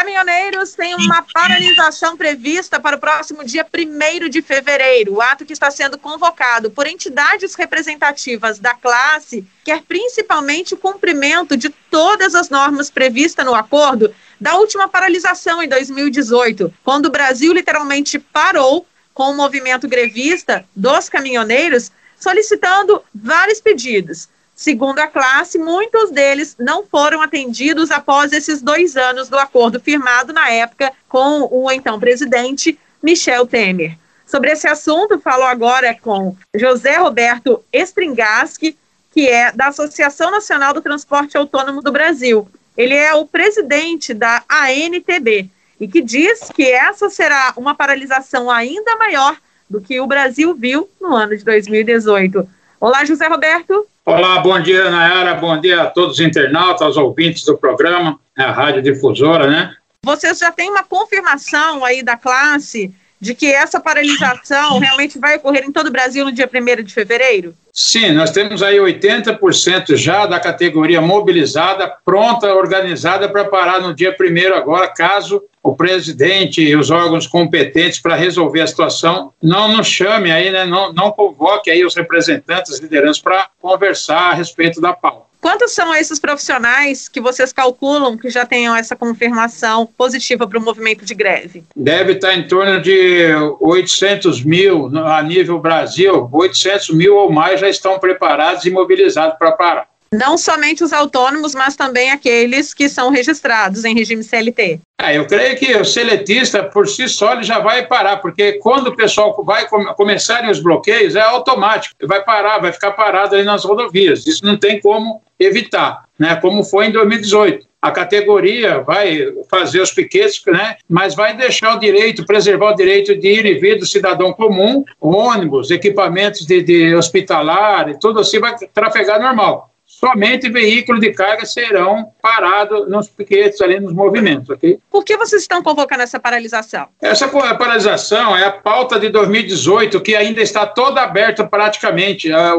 Caminhoneiros 0.00 0.72
têm 0.72 0.94
uma 0.94 1.20
paralisação 1.20 2.16
prevista 2.16 2.80
para 2.80 2.96
o 2.96 2.98
próximo 2.98 3.44
dia 3.44 3.66
1 3.66 4.30
de 4.30 4.40
fevereiro. 4.40 5.16
O 5.16 5.20
ato 5.20 5.44
que 5.44 5.52
está 5.52 5.70
sendo 5.70 5.98
convocado 5.98 6.70
por 6.70 6.86
entidades 6.86 7.54
representativas 7.54 8.58
da 8.58 8.72
classe 8.72 9.46
quer 9.62 9.82
principalmente 9.82 10.72
o 10.72 10.78
cumprimento 10.78 11.54
de 11.54 11.68
todas 11.68 12.34
as 12.34 12.48
normas 12.48 12.90
previstas 12.90 13.44
no 13.44 13.54
acordo 13.54 14.10
da 14.40 14.54
última 14.54 14.88
paralisação 14.88 15.62
em 15.62 15.68
2018, 15.68 16.72
quando 16.82 17.06
o 17.06 17.10
Brasil 17.10 17.52
literalmente 17.52 18.18
parou 18.18 18.86
com 19.12 19.24
o 19.24 19.36
movimento 19.36 19.86
grevista 19.86 20.64
dos 20.74 21.10
caminhoneiros, 21.10 21.92
solicitando 22.18 23.04
vários 23.14 23.60
pedidos 23.60 24.30
Segundo 24.60 24.98
a 24.98 25.06
classe, 25.06 25.56
muitos 25.56 26.10
deles 26.10 26.54
não 26.58 26.84
foram 26.84 27.22
atendidos 27.22 27.90
após 27.90 28.30
esses 28.30 28.60
dois 28.60 28.94
anos 28.94 29.26
do 29.26 29.38
acordo 29.38 29.80
firmado 29.80 30.34
na 30.34 30.50
época 30.50 30.92
com 31.08 31.48
o 31.50 31.70
então 31.70 31.98
presidente 31.98 32.78
Michel 33.02 33.46
Temer. 33.46 33.96
Sobre 34.26 34.50
esse 34.50 34.68
assunto, 34.68 35.18
falo 35.18 35.44
agora 35.44 35.96
com 35.98 36.36
José 36.54 36.98
Roberto 36.98 37.64
Stringaski, 37.72 38.76
que 39.10 39.28
é 39.28 39.50
da 39.50 39.68
Associação 39.68 40.30
Nacional 40.30 40.74
do 40.74 40.82
Transporte 40.82 41.38
Autônomo 41.38 41.80
do 41.80 41.90
Brasil. 41.90 42.46
Ele 42.76 42.94
é 42.94 43.14
o 43.14 43.24
presidente 43.24 44.12
da 44.12 44.44
ANTB 44.46 45.48
e 45.80 45.88
que 45.88 46.02
diz 46.02 46.50
que 46.54 46.70
essa 46.70 47.08
será 47.08 47.54
uma 47.56 47.74
paralisação 47.74 48.50
ainda 48.50 48.94
maior 48.96 49.38
do 49.70 49.80
que 49.80 49.98
o 50.02 50.06
Brasil 50.06 50.54
viu 50.54 50.86
no 51.00 51.16
ano 51.16 51.34
de 51.34 51.42
2018. 51.46 52.59
Olá, 52.80 53.04
José 53.04 53.28
Roberto. 53.28 53.86
Olá, 54.06 54.38
bom 54.38 54.58
dia, 54.58 54.88
Nayara. 54.88 55.34
Bom 55.34 55.60
dia 55.60 55.82
a 55.82 55.86
todos 55.86 56.14
os 56.14 56.20
internautas, 56.20 56.80
aos 56.80 56.96
ouvintes 56.96 57.44
do 57.44 57.54
programa, 57.58 58.18
a 58.34 58.50
Rádio 58.50 58.80
Difusora, 58.80 59.46
né? 59.50 59.74
Vocês 60.02 60.38
já 60.38 60.50
têm 60.50 60.70
uma 60.70 60.82
confirmação 60.82 61.84
aí 61.84 62.02
da 62.02 62.16
classe 62.16 62.90
de 63.20 63.34
que 63.34 63.52
essa 63.52 63.78
paralisação 63.78 64.78
realmente 64.78 65.18
vai 65.18 65.36
ocorrer 65.36 65.64
em 65.64 65.72
todo 65.72 65.88
o 65.88 65.92
Brasil 65.92 66.24
no 66.24 66.32
dia 66.32 66.48
1 66.50 66.82
de 66.82 66.94
fevereiro? 66.94 67.54
Sim, 67.70 68.12
nós 68.12 68.30
temos 68.30 68.62
aí 68.62 68.78
80% 68.78 69.94
já 69.96 70.24
da 70.24 70.40
categoria 70.40 71.02
mobilizada, 71.02 71.86
pronta, 72.02 72.54
organizada 72.54 73.28
para 73.28 73.44
parar 73.44 73.82
no 73.82 73.94
dia 73.94 74.16
1 74.18 74.54
agora, 74.54 74.88
caso 74.88 75.42
o 75.62 75.74
presidente 75.74 76.62
e 76.62 76.74
os 76.74 76.90
órgãos 76.90 77.26
competentes 77.26 78.00
para 78.00 78.16
resolver 78.16 78.62
a 78.62 78.66
situação 78.66 79.32
não 79.42 79.76
nos 79.76 79.86
chame 79.86 80.30
aí, 80.30 80.50
né, 80.50 80.64
não, 80.64 80.92
não 80.92 81.10
convoque 81.10 81.70
aí 81.70 81.84
os 81.84 81.94
representantes, 81.94 82.72
as 82.72 82.80
lideranças 82.80 83.20
para 83.20 83.48
conversar 83.60 84.30
a 84.30 84.34
respeito 84.34 84.80
da 84.80 84.92
pauta. 84.92 85.30
Quantos 85.40 85.72
são 85.72 85.94
esses 85.94 86.18
profissionais 86.18 87.08
que 87.08 87.18
vocês 87.18 87.50
calculam 87.50 88.16
que 88.16 88.28
já 88.28 88.44
tenham 88.44 88.76
essa 88.76 88.94
confirmação 88.94 89.86
positiva 89.86 90.46
para 90.46 90.58
o 90.58 90.62
movimento 90.62 91.02
de 91.02 91.14
greve? 91.14 91.64
Deve 91.74 92.12
estar 92.12 92.34
em 92.34 92.46
torno 92.46 92.78
de 92.80 93.32
800 93.58 94.44
mil 94.44 94.94
a 94.98 95.22
nível 95.22 95.58
Brasil, 95.58 96.28
800 96.30 96.90
mil 96.90 97.16
ou 97.16 97.32
mais 97.32 97.58
já 97.58 97.70
estão 97.70 97.98
preparados 97.98 98.66
e 98.66 98.70
mobilizados 98.70 99.38
para 99.38 99.52
parar. 99.52 99.88
Não 100.12 100.36
somente 100.36 100.82
os 100.82 100.92
autônomos, 100.92 101.54
mas 101.54 101.76
também 101.76 102.10
aqueles 102.10 102.74
que 102.74 102.88
são 102.88 103.10
registrados 103.10 103.84
em 103.84 103.94
regime 103.94 104.24
CLT. 104.24 104.80
É, 105.00 105.16
eu 105.16 105.24
creio 105.24 105.56
que 105.56 105.72
o 105.76 105.84
seletista, 105.84 106.64
por 106.64 106.88
si 106.88 107.08
só, 107.08 107.32
ele 107.32 107.44
já 107.44 107.60
vai 107.60 107.86
parar, 107.86 108.16
porque 108.16 108.54
quando 108.54 108.88
o 108.88 108.96
pessoal 108.96 109.40
vai 109.44 109.68
começarem 109.68 110.50
os 110.50 110.58
bloqueios, 110.58 111.14
é 111.14 111.20
automático, 111.20 111.94
vai 112.08 112.24
parar, 112.24 112.58
vai 112.58 112.72
ficar 112.72 112.90
parado 112.90 113.36
ali 113.36 113.44
nas 113.44 113.64
rodovias. 113.64 114.26
Isso 114.26 114.44
não 114.44 114.58
tem 114.58 114.80
como 114.80 115.22
evitar, 115.38 116.02
né? 116.18 116.34
como 116.36 116.64
foi 116.64 116.86
em 116.86 116.92
2018 116.92 117.70
a 117.82 117.90
categoria 117.90 118.80
vai 118.80 119.32
fazer 119.50 119.80
os 119.80 119.90
piquetes, 119.90 120.42
né, 120.46 120.76
mas 120.86 121.14
vai 121.14 121.34
deixar 121.34 121.76
o 121.76 121.78
direito, 121.78 122.26
preservar 122.26 122.72
o 122.72 122.76
direito 122.76 123.16
de 123.16 123.26
ir 123.26 123.46
e 123.46 123.58
vir 123.58 123.78
do 123.78 123.86
cidadão 123.86 124.34
comum, 124.34 124.84
ônibus, 125.00 125.70
equipamentos 125.70 126.44
de, 126.44 126.62
de 126.62 126.94
hospitalar 126.94 127.88
e 127.88 127.98
tudo 127.98 128.20
assim 128.20 128.38
vai 128.38 128.54
trafegar 128.74 129.20
normal 129.20 129.69
somente 129.90 130.48
veículos 130.48 131.00
de 131.00 131.12
carga 131.12 131.44
serão 131.44 132.12
parados 132.22 132.88
nos 132.88 133.08
piquetes 133.08 133.60
ali 133.60 133.80
nos 133.80 133.92
movimentos, 133.92 134.48
ok? 134.48 134.78
Por 134.88 135.04
que 135.04 135.16
vocês 135.16 135.42
estão 135.42 135.62
convocando 135.64 136.02
essa 136.02 136.20
paralisação? 136.20 136.86
Essa 137.02 137.28
paralisação 137.28 138.36
é 138.36 138.44
a 138.44 138.52
pauta 138.52 139.00
de 139.00 139.08
2018 139.08 140.00
que 140.00 140.14
ainda 140.14 140.40
está 140.40 140.64
toda 140.64 141.02
aberta 141.02 141.44
praticamente. 141.44 142.32
Ah, 142.32 142.54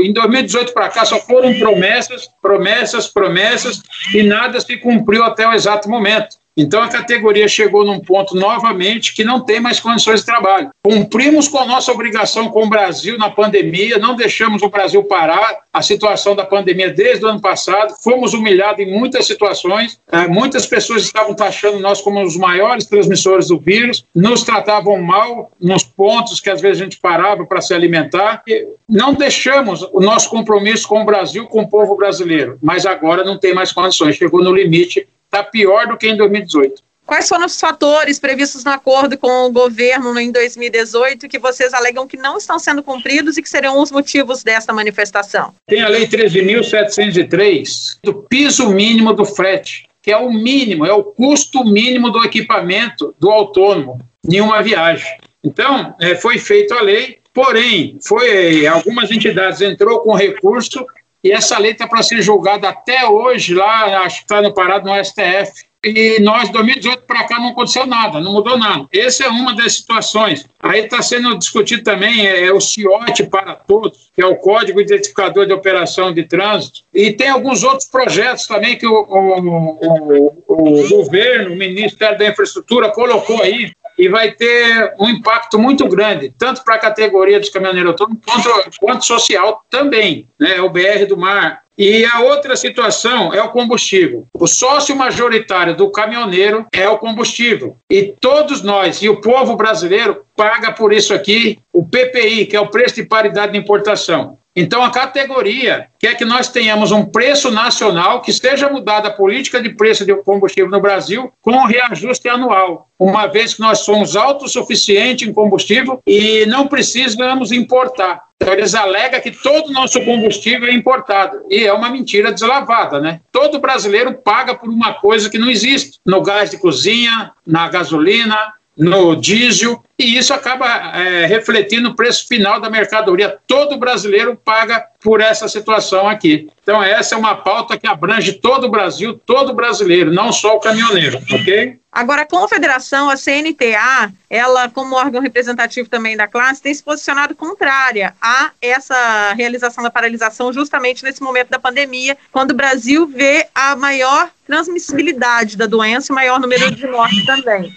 em 0.00 0.12
2018 0.12 0.72
para 0.72 0.88
cá 0.88 1.04
só 1.04 1.18
foram 1.18 1.58
promessas, 1.58 2.28
promessas, 2.40 3.08
promessas 3.08 3.82
e 4.14 4.22
nada 4.22 4.60
se 4.60 4.76
cumpriu 4.76 5.24
até 5.24 5.46
o 5.46 5.52
exato 5.52 5.90
momento. 5.90 6.36
Então 6.56 6.82
a 6.82 6.88
categoria 6.88 7.46
chegou 7.46 7.84
num 7.84 8.00
ponto 8.00 8.34
novamente 8.34 9.14
que 9.14 9.22
não 9.22 9.40
tem 9.40 9.60
mais 9.60 9.78
condições 9.78 10.20
de 10.20 10.26
trabalho. 10.26 10.70
Cumprimos 10.82 11.48
com 11.48 11.58
a 11.58 11.66
nossa 11.66 11.92
obrigação 11.92 12.48
com 12.48 12.64
o 12.64 12.68
Brasil 12.68 13.18
na 13.18 13.28
pandemia, 13.28 13.98
não 13.98 14.16
deixamos 14.16 14.62
o 14.62 14.70
Brasil 14.70 15.04
parar 15.04 15.58
a 15.70 15.82
situação 15.82 16.34
da 16.34 16.46
pandemia 16.46 16.90
desde 16.90 17.24
o 17.26 17.28
ano 17.28 17.40
passado, 17.40 17.94
fomos 18.02 18.32
humilhados 18.32 18.80
em 18.80 18.90
muitas 18.90 19.26
situações, 19.26 20.00
é, 20.10 20.26
muitas 20.26 20.66
pessoas 20.66 21.02
estavam 21.02 21.34
taxando 21.34 21.78
nós 21.78 22.00
como 22.00 22.22
os 22.22 22.36
maiores 22.36 22.86
transmissores 22.86 23.48
do 23.48 23.58
vírus, 23.58 24.06
nos 24.14 24.42
tratavam 24.42 25.02
mal 25.02 25.52
nos 25.60 25.84
pontos 25.84 26.40
que 26.40 26.48
às 26.48 26.62
vezes 26.62 26.80
a 26.80 26.84
gente 26.84 26.98
parava 26.98 27.44
para 27.44 27.60
se 27.60 27.74
alimentar. 27.74 28.42
E 28.48 28.66
não 28.88 29.12
deixamos 29.12 29.82
o 29.92 30.00
nosso 30.00 30.30
compromisso 30.30 30.88
com 30.88 31.02
o 31.02 31.04
Brasil, 31.04 31.46
com 31.46 31.62
o 31.62 31.68
povo 31.68 31.96
brasileiro, 31.96 32.58
mas 32.62 32.86
agora 32.86 33.24
não 33.24 33.38
tem 33.38 33.52
mais 33.52 33.72
condições, 33.72 34.16
chegou 34.16 34.42
no 34.42 34.54
limite 34.54 35.06
está 35.36 35.44
pior 35.44 35.86
do 35.86 35.96
que 35.96 36.08
em 36.08 36.16
2018. 36.16 36.82
Quais 37.04 37.28
foram 37.28 37.46
os 37.46 37.60
fatores 37.60 38.18
previstos 38.18 38.64
no 38.64 38.72
acordo 38.72 39.16
com 39.16 39.46
o 39.46 39.52
governo 39.52 40.18
em 40.18 40.32
2018 40.32 41.28
que 41.28 41.38
vocês 41.38 41.72
alegam 41.72 42.08
que 42.08 42.16
não 42.16 42.36
estão 42.36 42.58
sendo 42.58 42.82
cumpridos 42.82 43.36
e 43.36 43.42
que 43.42 43.48
seriam 43.48 43.80
os 43.80 43.92
motivos 43.92 44.42
dessa 44.42 44.72
manifestação? 44.72 45.54
Tem 45.68 45.82
a 45.82 45.88
Lei 45.88 46.08
13.703, 46.08 47.98
do 48.02 48.12
piso 48.12 48.68
mínimo 48.70 49.12
do 49.12 49.24
frete, 49.24 49.86
que 50.02 50.10
é 50.10 50.16
o 50.16 50.32
mínimo, 50.32 50.84
é 50.84 50.92
o 50.92 51.04
custo 51.04 51.64
mínimo 51.64 52.10
do 52.10 52.24
equipamento 52.24 53.14
do 53.20 53.30
autônomo 53.30 54.00
em 54.28 54.40
uma 54.40 54.60
viagem. 54.60 55.16
Então, 55.44 55.94
é, 56.00 56.16
foi 56.16 56.38
feita 56.38 56.74
a 56.74 56.82
lei, 56.82 57.18
porém, 57.32 58.00
foi 58.04 58.66
algumas 58.66 59.12
entidades 59.12 59.60
entrou 59.60 60.00
com 60.00 60.12
recurso 60.12 60.84
e 61.22 61.32
essa 61.32 61.58
lei 61.58 61.72
está 61.72 61.86
para 61.86 62.02
ser 62.02 62.22
julgada 62.22 62.68
até 62.68 63.06
hoje, 63.06 63.54
lá, 63.54 64.02
acho 64.02 64.18
que 64.18 64.24
está 64.24 64.40
no 64.40 64.54
parado 64.54 64.88
no 64.88 65.04
STF. 65.04 65.66
E 65.84 66.18
nós, 66.20 66.48
2018 66.50 67.04
para 67.06 67.24
cá, 67.24 67.38
não 67.38 67.50
aconteceu 67.50 67.86
nada, 67.86 68.20
não 68.20 68.32
mudou 68.32 68.58
nada. 68.58 68.86
Essa 68.92 69.24
é 69.24 69.28
uma 69.28 69.54
das 69.54 69.74
situações. 69.74 70.44
Aí 70.60 70.80
está 70.80 71.00
sendo 71.00 71.38
discutido 71.38 71.84
também 71.84 72.26
é, 72.26 72.46
é, 72.46 72.52
o 72.52 72.60
CIOT 72.60 73.24
para 73.30 73.54
todos, 73.54 74.10
que 74.12 74.20
é 74.20 74.26
o 74.26 74.36
Código 74.36 74.80
Identificador 74.80 75.46
de 75.46 75.52
Operação 75.52 76.12
de 76.12 76.24
Trânsito. 76.24 76.80
E 76.92 77.12
tem 77.12 77.28
alguns 77.28 77.62
outros 77.62 77.88
projetos 77.88 78.48
também 78.48 78.76
que 78.76 78.86
o, 78.86 78.92
o, 78.92 80.32
o, 80.48 80.82
o 80.82 80.88
governo, 80.88 81.54
o 81.54 81.56
Ministério 81.56 82.18
da 82.18 82.28
Infraestrutura 82.28 82.90
colocou 82.90 83.40
aí, 83.40 83.70
e 83.98 84.08
vai 84.08 84.32
ter 84.32 84.94
um 84.98 85.08
impacto 85.08 85.58
muito 85.58 85.88
grande, 85.88 86.32
tanto 86.38 86.62
para 86.64 86.74
a 86.74 86.78
categoria 86.78 87.40
dos 87.40 87.48
caminhoneiros 87.48 87.92
autônomos, 87.92 88.22
quanto, 88.24 88.70
quanto 88.78 89.04
social 89.04 89.62
também, 89.70 90.28
né? 90.38 90.60
o 90.60 90.68
BR 90.68 91.06
do 91.08 91.16
Mar. 91.16 91.64
E 91.78 92.06
a 92.06 92.20
outra 92.20 92.56
situação 92.56 93.34
é 93.34 93.42
o 93.42 93.50
combustível. 93.50 94.26
O 94.32 94.46
sócio 94.46 94.96
majoritário 94.96 95.76
do 95.76 95.90
caminhoneiro 95.90 96.66
é 96.72 96.88
o 96.88 96.96
combustível. 96.96 97.76
E 97.90 98.14
todos 98.18 98.62
nós, 98.62 99.02
e 99.02 99.10
o 99.10 99.20
povo 99.20 99.56
brasileiro, 99.56 100.24
paga 100.34 100.72
por 100.72 100.90
isso 100.90 101.12
aqui 101.12 101.58
o 101.72 101.84
PPI, 101.84 102.46
que 102.46 102.56
é 102.56 102.60
o 102.60 102.68
preço 102.68 102.94
de 102.94 103.04
paridade 103.04 103.52
de 103.52 103.58
importação. 103.58 104.38
Então, 104.56 104.82
a 104.82 104.90
categoria 104.90 105.88
quer 106.00 106.16
que 106.16 106.24
nós 106.24 106.48
tenhamos 106.48 106.90
um 106.90 107.04
preço 107.04 107.50
nacional, 107.50 108.22
que 108.22 108.30
esteja 108.30 108.70
mudada 108.70 109.08
a 109.08 109.12
política 109.12 109.60
de 109.60 109.68
preço 109.68 110.06
de 110.06 110.14
combustível 110.22 110.70
no 110.70 110.80
Brasil, 110.80 111.30
com 111.42 111.66
reajuste 111.66 112.26
anual, 112.26 112.88
uma 112.98 113.26
vez 113.26 113.52
que 113.52 113.60
nós 113.60 113.80
somos 113.80 114.16
autossuficientes 114.16 115.28
em 115.28 115.32
combustível 115.32 116.00
e 116.06 116.46
não 116.46 116.66
precisamos 116.68 117.52
importar. 117.52 118.24
Então, 118.40 118.54
eles 118.54 118.74
alegam 118.74 119.20
que 119.20 119.30
todo 119.30 119.68
o 119.68 119.72
nosso 119.72 120.00
combustível 120.02 120.68
é 120.68 120.72
importado. 120.72 121.42
E 121.50 121.64
é 121.66 121.72
uma 121.72 121.90
mentira 121.90 122.32
deslavada, 122.32 122.98
né? 122.98 123.20
Todo 123.30 123.58
brasileiro 123.58 124.14
paga 124.14 124.54
por 124.54 124.70
uma 124.70 124.94
coisa 124.94 125.28
que 125.28 125.38
não 125.38 125.50
existe. 125.50 125.98
No 126.04 126.22
gás 126.22 126.50
de 126.50 126.58
cozinha, 126.58 127.32
na 127.46 127.68
gasolina, 127.68 128.54
no 128.76 129.16
diesel, 129.16 129.82
e 129.98 130.18
isso 130.18 130.34
acaba 130.34 130.66
é, 130.94 131.24
refletindo 131.24 131.88
o 131.88 131.96
preço 131.96 132.28
final 132.28 132.60
da 132.60 132.68
mercadoria. 132.68 133.38
Todo 133.46 133.78
brasileiro 133.78 134.36
paga 134.36 134.84
por 135.02 135.20
essa 135.20 135.48
situação 135.48 136.06
aqui. 136.06 136.48
Então, 136.62 136.82
essa 136.82 137.14
é 137.14 137.18
uma 137.18 137.34
pauta 137.34 137.78
que 137.78 137.86
abrange 137.86 138.34
todo 138.34 138.64
o 138.64 138.70
Brasil, 138.70 139.18
todo 139.24 139.54
brasileiro, 139.54 140.12
não 140.12 140.30
só 140.30 140.56
o 140.56 140.60
caminhoneiro, 140.60 141.18
ok? 141.32 141.78
Agora, 141.96 142.22
a 142.22 142.26
confederação, 142.26 143.08
a 143.08 143.16
CNTA, 143.16 144.12
ela, 144.28 144.68
como 144.68 144.96
órgão 144.96 145.22
representativo 145.22 145.88
também 145.88 146.14
da 146.14 146.28
classe, 146.28 146.60
tem 146.60 146.74
se 146.74 146.82
posicionado 146.82 147.34
contrária 147.34 148.14
a 148.20 148.50
essa 148.60 149.32
realização 149.32 149.82
da 149.82 149.90
paralisação 149.90 150.52
justamente 150.52 151.02
nesse 151.02 151.22
momento 151.22 151.48
da 151.48 151.58
pandemia, 151.58 152.14
quando 152.30 152.50
o 152.50 152.54
Brasil 152.54 153.06
vê 153.06 153.48
a 153.54 153.74
maior 153.74 154.30
transmissibilidade 154.46 155.56
da 155.56 155.66
doença 155.66 156.12
e 156.12 156.14
maior 156.14 156.38
número 156.38 156.70
de 156.70 156.86
mortes 156.86 157.26
também. 157.26 157.74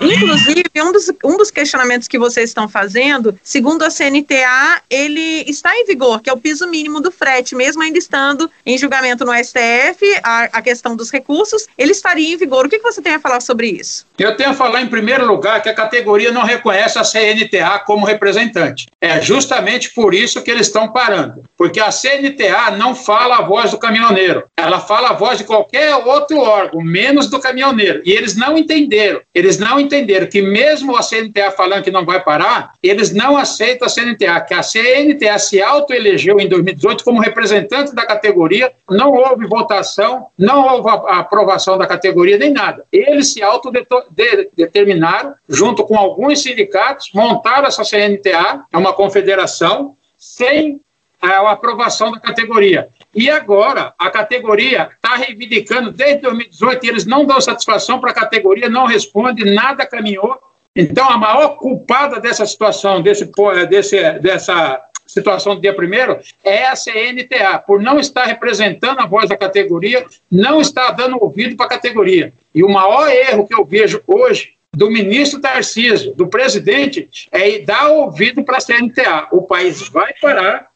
Inclusive, 0.00 0.64
um 0.76 0.92
dos, 0.92 1.10
um 1.24 1.36
dos 1.38 1.50
questionamentos 1.50 2.06
que 2.06 2.18
vocês 2.18 2.50
estão 2.50 2.68
fazendo, 2.68 3.38
segundo 3.42 3.82
a 3.82 3.90
CNTA, 3.90 4.82
ele 4.90 5.44
está 5.48 5.74
em 5.74 5.86
vigor, 5.86 6.20
que 6.20 6.28
é 6.28 6.32
o 6.32 6.36
piso 6.36 6.68
mínimo 6.68 7.00
do 7.00 7.10
frete, 7.10 7.54
mesmo 7.54 7.82
ainda 7.82 7.98
estando 7.98 8.50
em 8.66 8.76
julgamento 8.76 9.24
no 9.24 9.32
STF, 9.32 10.04
a, 10.22 10.42
a 10.52 10.62
questão 10.62 10.94
dos 10.94 11.10
recursos, 11.10 11.66
ele 11.78 11.92
estaria 11.92 12.34
em 12.34 12.36
vigor. 12.36 12.66
O 12.66 12.68
que, 12.68 12.78
que 12.78 12.84
você 12.84 13.00
tem 13.00 13.14
a 13.14 13.20
falar 13.20 13.40
sobre 13.40 13.59
isso? 13.66 14.06
Eu 14.18 14.36
tenho 14.36 14.50
a 14.50 14.54
falar, 14.54 14.82
em 14.82 14.86
primeiro 14.86 15.26
lugar, 15.26 15.62
que 15.62 15.68
a 15.68 15.74
categoria 15.74 16.30
não 16.30 16.42
reconhece 16.42 16.98
a 16.98 17.04
CNTA 17.04 17.78
como 17.86 18.04
representante. 18.04 18.86
É 19.00 19.20
justamente 19.20 19.94
por 19.94 20.12
isso 20.12 20.42
que 20.42 20.50
eles 20.50 20.66
estão 20.66 20.92
parando, 20.92 21.42
porque 21.56 21.80
a 21.80 21.90
CNTA 21.90 22.72
não 22.76 22.94
fala 22.94 23.36
a 23.36 23.42
voz 23.42 23.70
do 23.70 23.78
caminhoneiro, 23.78 24.44
ela 24.56 24.78
fala 24.78 25.10
a 25.10 25.14
voz 25.14 25.38
de 25.38 25.44
qualquer 25.44 25.94
outro 25.96 26.38
órgão, 26.38 26.82
menos 26.82 27.28
do 27.28 27.40
caminhoneiro. 27.40 28.02
E 28.04 28.12
eles 28.12 28.36
não 28.36 28.58
entenderam, 28.58 29.22
eles 29.34 29.58
não 29.58 29.80
entenderam 29.80 30.26
que 30.26 30.42
mesmo 30.42 30.96
a 30.96 31.02
CNTA 31.02 31.50
falando 31.52 31.84
que 31.84 31.90
não 31.90 32.04
vai 32.04 32.22
parar, 32.22 32.72
eles 32.82 33.14
não 33.14 33.38
aceitam 33.38 33.86
a 33.86 33.90
CNTA, 33.90 34.40
que 34.42 34.54
a 34.54 34.62
CNTA 34.62 35.38
se 35.38 35.62
autoelegeu 35.62 36.38
em 36.38 36.48
2018 36.48 37.02
como 37.02 37.20
representante 37.20 37.94
da 37.94 38.04
categoria, 38.04 38.72
não 38.88 39.12
houve 39.12 39.46
votação, 39.46 40.26
não 40.38 40.66
houve 40.66 40.90
aprovação 41.08 41.78
da 41.78 41.86
categoria 41.86 42.36
nem 42.36 42.52
nada. 42.52 42.84
Eles 42.92 43.32
se 43.32 43.42
autodeterminaram, 43.50 45.34
junto 45.48 45.84
com 45.84 45.96
alguns 45.96 46.42
sindicatos, 46.42 47.10
montaram 47.14 47.66
essa 47.66 47.84
CNTA, 47.84 48.64
é 48.72 48.78
uma 48.78 48.92
confederação, 48.92 49.96
sem 50.16 50.80
a 51.20 51.50
aprovação 51.50 52.10
da 52.10 52.18
categoria. 52.18 52.88
E 53.14 53.28
agora, 53.28 53.92
a 53.98 54.08
categoria 54.08 54.88
está 54.94 55.16
reivindicando 55.16 55.90
desde 55.92 56.22
2018 56.22 56.86
e 56.86 56.88
eles 56.88 57.04
não 57.04 57.26
dão 57.26 57.40
satisfação 57.40 58.00
para 58.00 58.10
a 58.10 58.14
categoria, 58.14 58.68
não 58.68 58.86
responde, 58.86 59.44
nada 59.44 59.86
caminhou. 59.86 60.38
Então, 60.74 61.08
a 61.10 61.18
maior 61.18 61.56
culpada 61.56 62.20
dessa 62.20 62.46
situação, 62.46 63.02
desse, 63.02 63.30
desse, 63.68 64.12
dessa 64.20 64.80
situação 65.10 65.54
do 65.54 65.60
dia 65.60 65.74
primeiro 65.74 66.18
é 66.44 66.66
a 66.66 66.76
CNTA, 66.76 67.58
por 67.66 67.80
não 67.80 67.98
estar 67.98 68.24
representando 68.24 69.00
a 69.00 69.06
voz 69.06 69.28
da 69.28 69.36
categoria, 69.36 70.06
não 70.30 70.60
estar 70.60 70.90
dando 70.92 71.22
ouvido 71.22 71.56
para 71.56 71.66
a 71.66 71.70
categoria. 71.70 72.32
E 72.54 72.62
o 72.62 72.68
maior 72.68 73.08
erro 73.08 73.46
que 73.46 73.54
eu 73.54 73.64
vejo 73.64 74.02
hoje 74.06 74.54
do 74.72 74.90
ministro 74.90 75.40
Tarcísio, 75.40 76.14
do 76.14 76.28
presidente, 76.28 77.08
é 77.32 77.58
dar 77.58 77.88
ouvido 77.88 78.44
para 78.44 78.58
a 78.58 78.60
CNTA. 78.60 79.28
O 79.32 79.42
país 79.42 79.88
vai 79.88 80.14
parar 80.20 80.68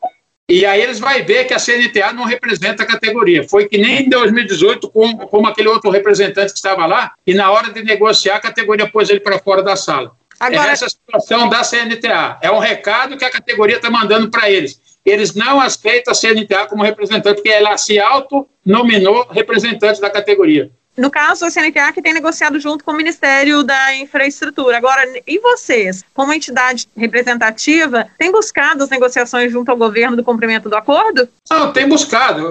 e 0.47 0.67
aí 0.67 0.83
eles 0.83 0.99
vão 0.99 1.11
ver 1.25 1.47
que 1.47 1.55
a 1.55 1.59
CNTA 1.59 2.13
não 2.13 2.25
representa 2.25 2.83
a 2.83 2.87
categoria. 2.87 3.49
Foi 3.49 3.67
que 3.67 3.79
nem 3.79 4.05
em 4.05 4.09
2018, 4.11 4.91
como, 4.91 5.27
como 5.27 5.47
aquele 5.47 5.69
outro 5.69 5.91
representante 5.91 6.53
que 6.53 6.59
estava 6.59 6.85
lá, 6.85 7.13
e 7.27 7.33
na 7.33 7.51
hora 7.51 7.73
de 7.73 7.83
negociar, 7.83 8.37
a 8.37 8.41
categoria 8.41 8.87
pôs 8.87 9.09
ele 9.09 9.21
para 9.21 9.39
fora 9.39 9.63
da 9.63 9.75
sala. 9.75 10.13
Agora... 10.39 10.69
É 10.69 10.73
essa 10.73 10.89
situação 10.89 11.49
da 11.49 11.63
CNTA. 11.63 12.39
É 12.43 12.51
um 12.51 12.59
recado 12.59 13.17
que 13.17 13.25
a 13.25 13.31
categoria 13.31 13.77
está 13.77 13.91
mandando 13.91 14.31
para 14.31 14.51
eles. 14.51 14.81
Eles 15.05 15.35
não 15.35 15.61
aceitam 15.61 16.13
a 16.13 16.15
CNTA 16.15 16.67
como 16.67 16.83
representante, 16.83 17.37
porque 17.37 17.51
ela 17.51 17.77
se 17.77 17.99
autonominou 17.99 19.27
representante 19.31 20.01
da 20.01 20.11
categoria. 20.11 20.71
No 20.97 21.11
caso, 21.11 21.45
a 21.45 21.51
CNTA 21.51 21.93
que 21.93 22.01
tem 22.01 22.13
negociado 22.13 22.59
junto 22.61 22.85
com 22.85 22.93
o 22.93 22.97
Ministério 22.97 23.63
da 23.65 23.97
Infraestrutura. 23.97 24.77
Agora, 24.77 25.03
e 25.27 25.39
vocês, 25.41 26.05
como 26.15 26.33
entidade 26.33 26.87
representativa, 26.97 28.07
tem 28.17 28.31
buscado 28.31 28.85
as 28.85 28.91
negociações 28.91 29.51
junto 29.51 29.71
ao 29.71 29.77
governo 29.77 30.17
do 30.17 30.23
cumprimento 30.23 30.69
do 30.69 30.77
acordo? 30.77 31.29
Não, 31.51 31.73
tem 31.73 31.89
buscado. 31.89 32.47